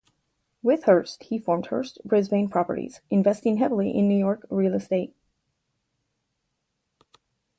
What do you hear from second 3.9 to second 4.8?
in New York real